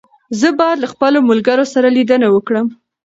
زه 0.39 0.47
بايد 0.59 0.77
له 0.81 0.87
خپلو 0.93 1.17
ملګرو 1.29 1.65
سره 1.73 1.87
ليدنه 1.97 2.27
وکړم. 2.31 2.67